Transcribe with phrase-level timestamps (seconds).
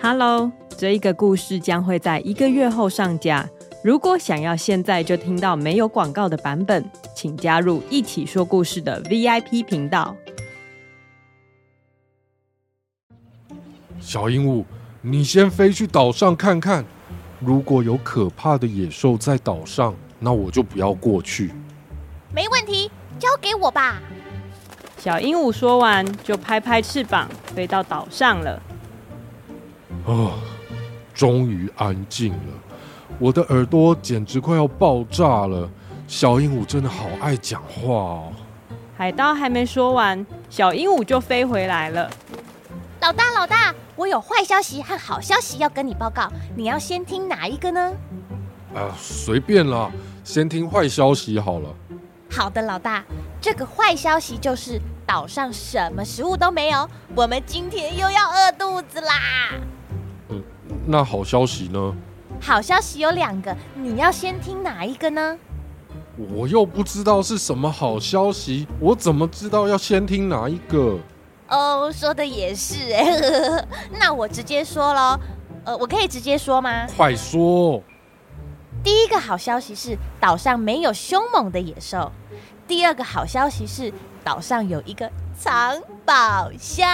[0.00, 3.48] Hello，这一个故事将会在一个月后上架。
[3.82, 10.14] 如果想要现在就听到没有广告的版本，请加入一起说故事的 VIP 频道。
[13.98, 14.64] 小鹦鹉，
[15.02, 16.84] 你先飞去岛上看看，
[17.40, 21.50] 如果有可怕的野兽在岛上，那我就不要过去。
[22.32, 22.88] 没问题，
[23.18, 24.00] 交给我吧。
[24.96, 28.62] 小鹦鹉说完，就拍拍翅膀飞到岛上了。
[30.08, 30.32] 啊，
[31.12, 32.54] 终于安静了，
[33.18, 35.68] 我的耳朵简直快要爆炸了。
[36.06, 38.32] 小鹦鹉真的好爱讲话哦。
[38.96, 42.10] 海盗还没说完，小鹦鹉就飞回来了。
[43.02, 47.92] 老大，老大，我有坏消息和好消息要跟你报告，你要先听哪一个呢？
[48.74, 49.90] 啊，随便啦，
[50.24, 51.68] 先听坏消息好了。
[52.30, 53.04] 好的，老大，
[53.42, 59.12] 这个坏消息就是岛上什么食物都没有，我们今天又要饿肚子啦。
[60.88, 61.94] 嗯，那好消息呢？
[62.40, 65.38] 好消息有两个，你要先听哪一个呢？
[66.34, 70.98] 我又不知道是什么好消息，我怎么知道要先听哪一个？
[71.48, 73.66] 哦，说的也是哎，
[74.00, 75.18] 那我直接说喽。
[75.64, 76.86] 呃，我可以直接说吗？
[76.96, 77.82] 快说。
[78.82, 82.10] 第一个好消息是岛上没有凶猛的野兽。
[82.66, 83.92] 第二个好消息是
[84.24, 86.88] 岛上有一个藏宝箱。